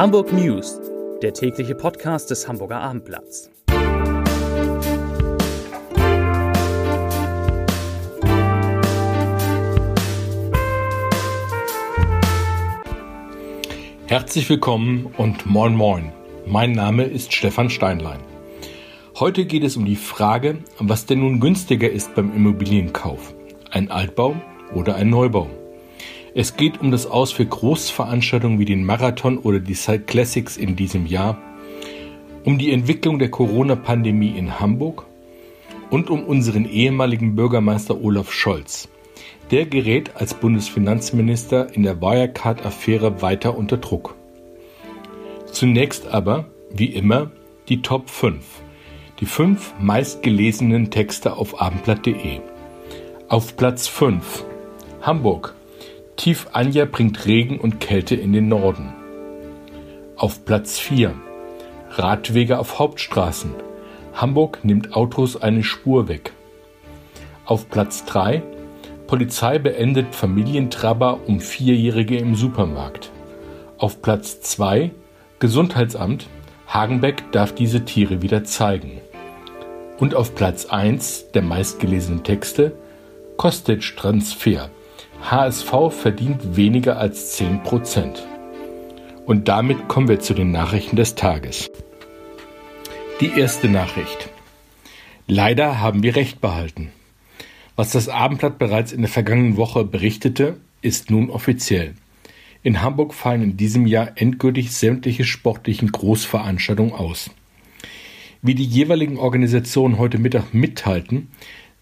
[0.00, 0.80] Hamburg News,
[1.20, 3.50] der tägliche Podcast des Hamburger Abendblatts.
[14.06, 16.12] Herzlich willkommen und moin moin.
[16.46, 18.20] Mein Name ist Stefan Steinlein.
[19.18, 23.34] Heute geht es um die Frage, was denn nun günstiger ist beim Immobilienkauf.
[23.70, 24.34] Ein Altbau
[24.72, 25.50] oder ein Neubau?
[26.32, 30.76] Es geht um das Aus für Großveranstaltungen wie den Marathon oder die Side Classics in
[30.76, 31.38] diesem Jahr,
[32.44, 35.06] um die Entwicklung der Corona-Pandemie in Hamburg
[35.90, 38.88] und um unseren ehemaligen Bürgermeister Olaf Scholz.
[39.50, 44.14] Der gerät als Bundesfinanzminister in der Wirecard-Affäre weiter unter Druck.
[45.50, 47.32] Zunächst aber, wie immer,
[47.68, 48.44] die Top 5.
[49.18, 52.40] Die fünf meistgelesenen Texte auf abendblatt.de.
[53.28, 54.44] Auf Platz 5
[55.02, 55.54] Hamburg
[56.20, 58.92] Tief Anja bringt Regen und Kälte in den Norden.
[60.16, 61.14] Auf Platz 4
[61.92, 63.54] Radwege auf Hauptstraßen.
[64.12, 66.34] Hamburg nimmt Autos eine Spur weg.
[67.46, 68.42] Auf Platz 3
[69.06, 73.10] Polizei beendet Familientrabber um Vierjährige im Supermarkt.
[73.78, 74.90] Auf Platz 2
[75.38, 76.26] Gesundheitsamt
[76.66, 79.00] Hagenbeck darf diese Tiere wieder zeigen.
[79.96, 82.72] Und auf Platz 1 der meistgelesenen Texte
[83.38, 84.68] Kostic-Transfer
[85.22, 88.26] HSV verdient weniger als 10 Prozent.
[89.26, 91.70] Und damit kommen wir zu den Nachrichten des Tages.
[93.20, 94.30] Die erste Nachricht.
[95.26, 96.90] Leider haben wir Recht behalten.
[97.76, 101.94] Was das Abendblatt bereits in der vergangenen Woche berichtete, ist nun offiziell.
[102.62, 107.30] In Hamburg fallen in diesem Jahr endgültig sämtliche sportlichen Großveranstaltungen aus.
[108.42, 111.28] Wie die jeweiligen Organisationen heute Mittag mitteilten,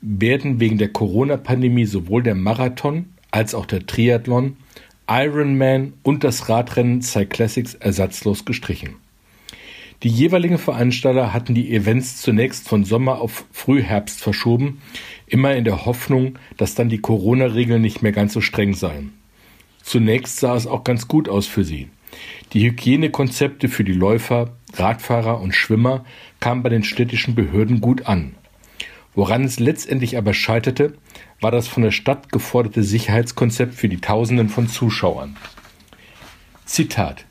[0.00, 4.56] werden wegen der Corona-Pandemie sowohl der Marathon als auch der Triathlon,
[5.08, 8.96] Ironman und das Radrennen Cyclassics ersatzlos gestrichen.
[10.04, 14.80] Die jeweiligen Veranstalter hatten die Events zunächst von Sommer auf Frühherbst verschoben,
[15.27, 19.12] immer in der Hoffnung, dass dann die Corona-Regeln nicht mehr ganz so streng seien.
[19.83, 21.88] Zunächst sah es auch ganz gut aus für sie.
[22.52, 26.05] Die Hygienekonzepte für die Läufer, Radfahrer und Schwimmer
[26.40, 28.34] kamen bei den städtischen Behörden gut an.
[29.14, 30.94] Woran es letztendlich aber scheiterte,
[31.40, 35.36] war das von der Stadt geforderte Sicherheitskonzept für die Tausenden von Zuschauern.
[36.64, 37.24] Zitat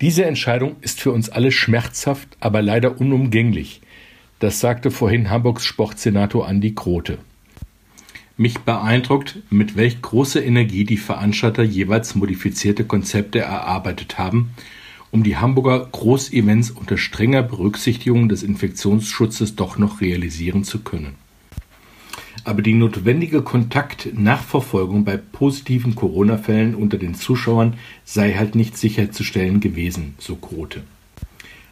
[0.00, 3.82] Diese Entscheidung ist für uns alle schmerzhaft, aber leider unumgänglich.
[4.38, 7.18] Das sagte vorhin Hamburgs Sportsenator Andi Grote.
[8.38, 14.52] Mich beeindruckt, mit welch großer Energie die Veranstalter jeweils modifizierte Konzepte erarbeitet haben,
[15.10, 21.19] um die Hamburger Großevents unter strenger Berücksichtigung des Infektionsschutzes doch noch realisieren zu können
[22.44, 27.74] aber die notwendige Kontaktnachverfolgung bei positiven Corona-Fällen unter den Zuschauern
[28.04, 30.82] sei halt nicht sicherzustellen gewesen, so Grote.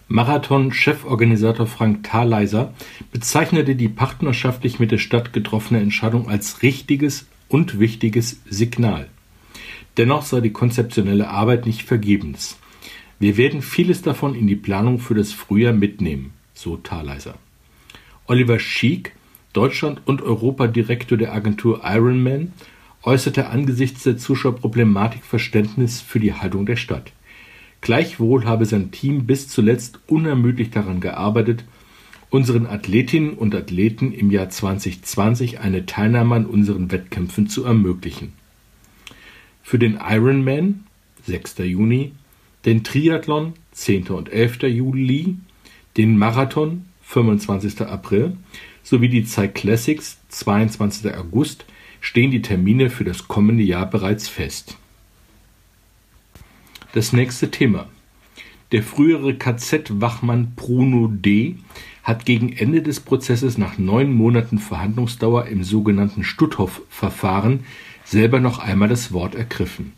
[0.09, 2.73] Marathon-Cheforganisator Frank Thaleiser
[3.13, 9.09] bezeichnete die partnerschaftlich mit der Stadt getroffene Entscheidung als richtiges und wichtiges Signal.
[9.99, 12.59] Dennoch sei die konzeptionelle Arbeit nicht vergebens.
[13.19, 17.35] Wir werden vieles davon in die Planung für das Frühjahr mitnehmen, so Thaleiser.
[18.27, 19.13] Oliver Schiek,
[19.53, 22.53] Deutschland- und Europadirektor der Agentur Ironman,
[23.03, 27.13] äußerte angesichts der Zuschauerproblematik Verständnis für die Haltung der Stadt.
[27.81, 31.65] Gleichwohl habe sein Team bis zuletzt unermüdlich daran gearbeitet,
[32.31, 38.33] unseren Athletinnen und Athleten im Jahr 2020 eine Teilnahme an unseren Wettkämpfen zu ermöglichen.
[39.63, 40.85] Für den Ironman
[41.25, 41.59] 6.
[41.59, 42.13] Juni,
[42.65, 44.09] den Triathlon 10.
[44.09, 44.63] und 11.
[44.65, 45.37] Juli,
[45.97, 47.83] den Marathon 25.
[47.83, 48.37] April
[48.89, 51.15] sowie die Zeit Classics (22.
[51.15, 51.67] August)
[52.01, 54.79] stehen die Termine für das kommende Jahr bereits fest.
[56.93, 57.87] Das nächste Thema:
[58.73, 61.57] Der frühere KZ-Wachmann Bruno D.
[62.03, 67.65] hat gegen Ende des Prozesses nach neun Monaten Verhandlungsdauer im sogenannten Stutthof-Verfahren
[68.07, 69.93] selber noch einmal das Wort ergriffen.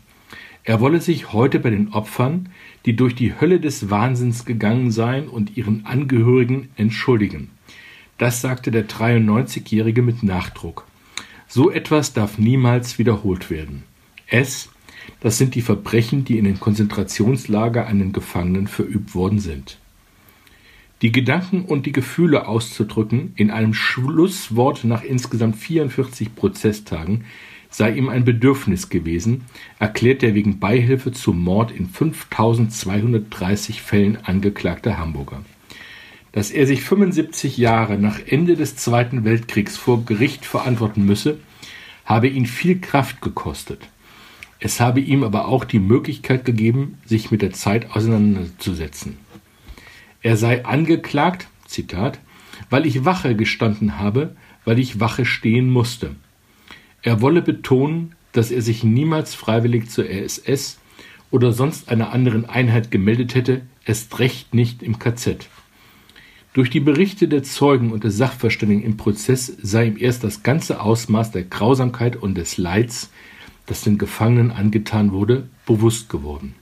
[0.65, 2.49] Er wolle sich heute bei den Opfern,
[2.85, 7.51] die durch die Hölle des Wahnsinns gegangen seien, und ihren Angehörigen entschuldigen
[8.21, 10.85] das sagte der 93-Jährige mit Nachdruck.
[11.47, 13.81] So etwas darf niemals wiederholt werden.
[14.27, 14.69] Es,
[15.21, 19.79] das sind die Verbrechen, die in den Konzentrationslager an den Gefangenen verübt worden sind.
[21.01, 27.25] Die Gedanken und die Gefühle auszudrücken in einem Schlusswort nach insgesamt 44 Prozesstagen
[27.71, 29.45] sei ihm ein Bedürfnis gewesen,
[29.79, 35.41] erklärt der wegen Beihilfe zum Mord in 5230 Fällen angeklagte Hamburger.
[36.31, 41.39] Dass er sich 75 Jahre nach Ende des Zweiten Weltkriegs vor Gericht verantworten müsse,
[42.05, 43.87] habe ihn viel Kraft gekostet.
[44.59, 49.17] Es habe ihm aber auch die Möglichkeit gegeben, sich mit der Zeit auseinanderzusetzen.
[50.21, 52.19] Er sei angeklagt, Zitat,
[52.69, 56.15] weil ich Wache gestanden habe, weil ich Wache stehen musste.
[57.01, 60.79] Er wolle betonen, dass er sich niemals freiwillig zur RSS
[61.31, 65.47] oder sonst einer anderen Einheit gemeldet hätte, erst recht nicht im KZ.
[66.53, 70.81] Durch die Berichte der Zeugen und des Sachverständigen im Prozess sei ihm erst das ganze
[70.81, 73.09] Ausmaß der Grausamkeit und des Leids,
[73.67, 76.55] das den Gefangenen angetan wurde, bewusst geworden.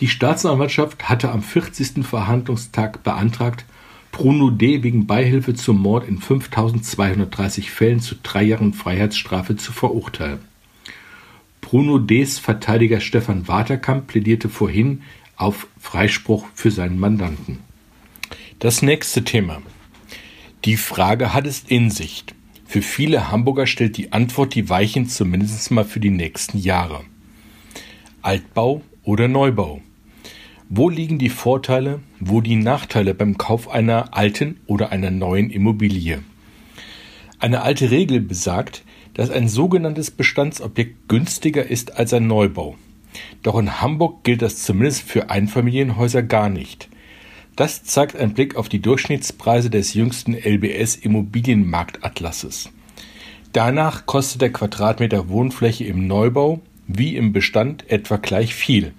[0.00, 2.04] Die Staatsanwaltschaft hatte am 40.
[2.04, 3.64] Verhandlungstag beantragt,
[4.12, 4.82] Bruno D.
[4.82, 10.40] wegen Beihilfe zum Mord in 5230 Fällen zu drei Jahren Freiheitsstrafe zu verurteilen.
[11.62, 15.02] Bruno D.s Verteidiger Stefan Waterkamp plädierte vorhin
[15.36, 17.69] auf Freispruch für seinen Mandanten.
[18.60, 19.62] Das nächste Thema.
[20.66, 22.26] Die Frage hat es in sich.
[22.66, 27.00] Für viele Hamburger stellt die Antwort die Weichen zumindest mal für die nächsten Jahre.
[28.20, 29.80] Altbau oder Neubau?
[30.68, 36.22] Wo liegen die Vorteile, wo die Nachteile beim Kauf einer alten oder einer neuen Immobilie?
[37.38, 38.84] Eine alte Regel besagt,
[39.14, 42.76] dass ein sogenanntes Bestandsobjekt günstiger ist als ein Neubau.
[43.42, 46.89] Doch in Hamburg gilt das zumindest für Einfamilienhäuser gar nicht.
[47.56, 52.70] Das zeigt ein Blick auf die Durchschnittspreise des jüngsten LBS Immobilienmarktatlasses.
[53.52, 58.94] Danach kostet der Quadratmeter Wohnfläche im Neubau wie im Bestand etwa gleich viel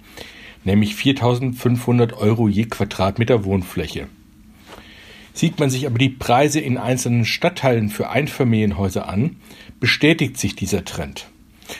[0.64, 4.08] nämlich 4.500 Euro je Quadratmeter Wohnfläche.
[5.34, 9.36] Sieht man sich aber die Preise in einzelnen Stadtteilen für Einfamilienhäuser an,
[9.80, 11.28] bestätigt sich dieser Trend.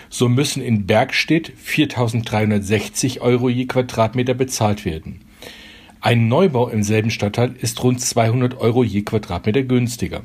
[0.08, 5.20] So müssen in Bergstedt 4.360 Euro je Quadratmeter bezahlt werden.
[6.04, 10.22] Ein Neubau im selben Stadtteil ist rund 200 Euro je Quadratmeter günstiger.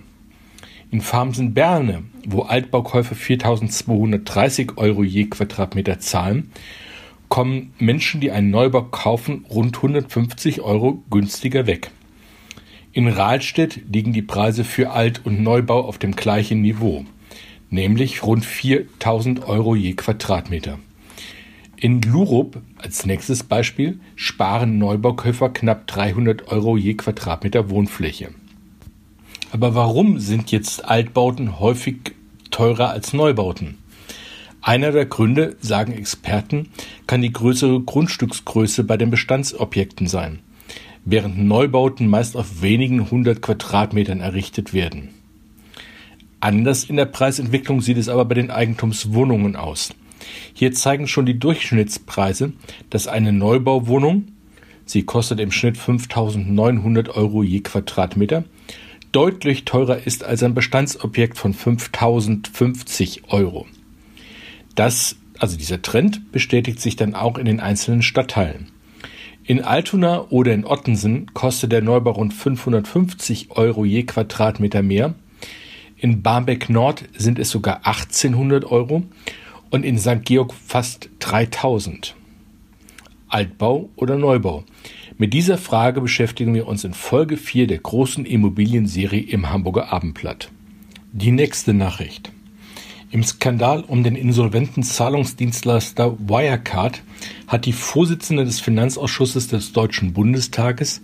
[0.90, 6.50] In Farmsen-Berne, wo Altbaukäufer 4.230 Euro je Quadratmeter zahlen,
[7.30, 11.92] kommen Menschen, die einen Neubau kaufen, rund 150 Euro günstiger weg.
[12.92, 17.06] In Rahlstedt liegen die Preise für Alt- und Neubau auf dem gleichen Niveau,
[17.70, 20.80] nämlich rund 4000 Euro je Quadratmeter.
[21.80, 28.30] In Lurup, als nächstes Beispiel, sparen Neubaukäufer knapp 300 Euro je Quadratmeter Wohnfläche.
[29.52, 32.16] Aber warum sind jetzt Altbauten häufig
[32.50, 33.78] teurer als Neubauten?
[34.60, 36.70] Einer der Gründe, sagen Experten,
[37.06, 40.40] kann die größere Grundstücksgröße bei den Bestandsobjekten sein,
[41.06, 45.10] während Neubauten meist auf wenigen hundert Quadratmetern errichtet werden.
[46.40, 49.94] Anders in der Preisentwicklung sieht es aber bei den Eigentumswohnungen aus.
[50.54, 52.54] Hier zeigen schon die Durchschnittspreise,
[52.90, 54.26] dass eine Neubauwohnung,
[54.86, 58.44] sie kostet im Schnitt 5.900 Euro je Quadratmeter,
[59.12, 63.66] deutlich teurer ist als ein Bestandsobjekt von 5.050 Euro.
[64.76, 68.72] Das, also dieser Trend bestätigt sich dann auch in den einzelnen Stadtteilen.
[69.44, 75.16] In Altona oder in Ottensen kostet der Neubau rund 550 Euro je Quadratmeter mehr.
[75.96, 79.04] In Barmbek Nord sind es sogar 1800 Euro
[79.70, 80.24] und in St.
[80.24, 82.16] Georg fast 3000.
[83.30, 84.64] Altbau oder Neubau?
[85.18, 90.52] Mit dieser Frage beschäftigen wir uns in Folge 4 der großen Immobilienserie im Hamburger Abendblatt.
[91.12, 92.32] Die nächste Nachricht.
[93.10, 97.02] Im Skandal um den insolventen Zahlungsdienstleister Wirecard
[97.48, 101.02] hat die Vorsitzende des Finanzausschusses des Deutschen Bundestages,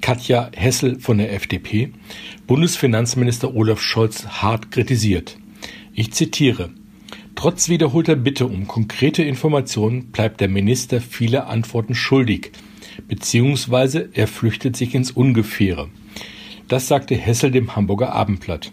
[0.00, 1.92] Katja Hessel von der FDP,
[2.46, 5.38] Bundesfinanzminister Olaf Scholz hart kritisiert.
[5.94, 6.70] Ich zitiere
[7.36, 12.50] Trotz wiederholter Bitte um konkrete Informationen bleibt der Minister viele Antworten schuldig,
[13.08, 15.88] beziehungsweise er flüchtet sich ins Ungefähre.
[16.66, 18.72] Das sagte Hessel dem Hamburger Abendblatt.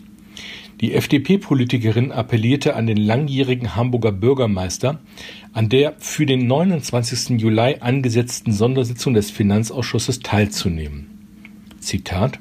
[0.79, 5.01] Die FDP-Politikerin appellierte an den langjährigen Hamburger Bürgermeister,
[5.51, 7.41] an der für den 29.
[7.41, 11.27] Juli angesetzten Sondersitzung des Finanzausschusses teilzunehmen.
[11.79, 12.39] Zitat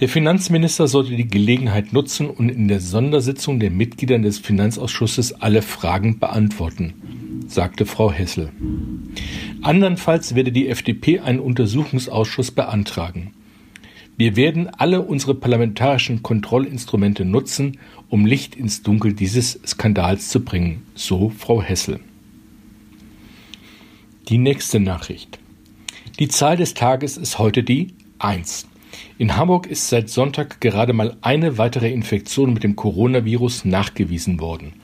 [0.00, 5.60] Der Finanzminister sollte die Gelegenheit nutzen und in der Sondersitzung den Mitgliedern des Finanzausschusses alle
[5.60, 8.52] Fragen beantworten, sagte Frau Hessel.
[9.60, 13.32] Andernfalls werde die FDP einen Untersuchungsausschuss beantragen.
[14.16, 17.78] Wir werden alle unsere parlamentarischen Kontrollinstrumente nutzen,
[18.08, 21.98] um Licht ins Dunkel dieses Skandals zu bringen, so Frau Hessel.
[24.28, 25.40] Die nächste Nachricht.
[26.20, 28.68] Die Zahl des Tages ist heute die 1.
[29.18, 34.74] In Hamburg ist seit Sonntag gerade mal eine weitere Infektion mit dem Coronavirus nachgewiesen worden.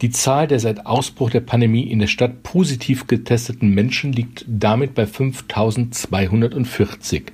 [0.00, 4.94] Die Zahl der seit Ausbruch der Pandemie in der Stadt positiv getesteten Menschen liegt damit
[4.94, 7.24] bei 5240.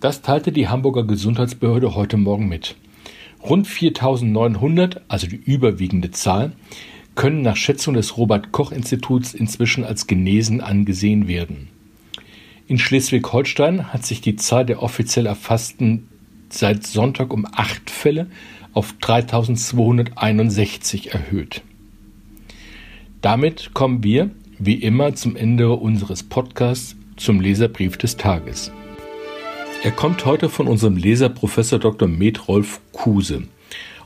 [0.00, 2.76] Das teilte die Hamburger Gesundheitsbehörde heute Morgen mit.
[3.42, 6.52] Rund 4.900, also die überwiegende Zahl,
[7.14, 11.68] können nach Schätzung des Robert Koch Instituts inzwischen als genesen angesehen werden.
[12.68, 16.06] In Schleswig-Holstein hat sich die Zahl der offiziell erfassten
[16.50, 18.26] seit Sonntag um acht Fälle
[18.74, 21.62] auf 3261 erhöht.
[23.22, 28.70] Damit kommen wir, wie immer, zum Ende unseres Podcasts zum Leserbrief des Tages.
[29.82, 32.06] Er kommt heute von unserem Leser Professor Dr.
[32.06, 33.44] Metrolf Kuse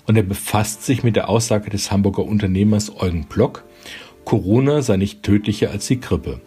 [0.06, 3.64] und er befasst sich mit der Aussage des Hamburger Unternehmers Eugen Block,
[4.24, 6.40] Corona sei nicht tödlicher als die Grippe.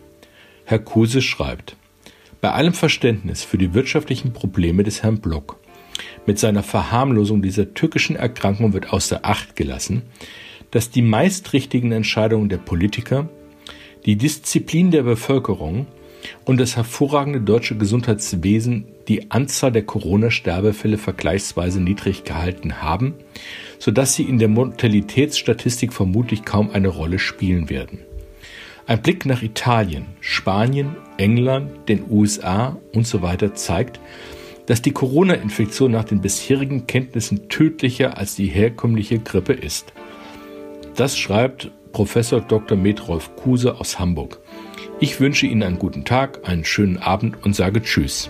[0.64, 1.76] Herr Kuse schreibt,
[2.46, 5.60] bei allem Verständnis für die wirtschaftlichen Probleme des Herrn Block
[6.28, 10.04] mit seiner Verharmlosung dieser tückischen Erkrankung wird außer Acht gelassen,
[10.70, 13.28] dass die meist richtigen Entscheidungen der Politiker,
[14.06, 15.88] die Disziplin der Bevölkerung
[16.46, 23.16] und das hervorragende deutsche Gesundheitswesen die Anzahl der Corona-Sterbefälle vergleichsweise niedrig gehalten haben,
[23.80, 28.02] sodass sie in der Mortalitätsstatistik vermutlich kaum eine Rolle spielen werden.
[28.88, 34.00] Ein Blick nach Italien, Spanien, England, den USA und so weiter zeigt,
[34.68, 39.94] dass die Corona-Infektion nach den bisherigen Kenntnissen tödlicher als die herkömmliche Grippe ist.
[40.96, 42.78] Das schreibt Professor Dr.
[42.78, 44.40] Metrolf Kuse aus Hamburg.
[45.00, 48.30] Ich wünsche Ihnen einen guten Tag, einen schönen Abend und sage Tschüss.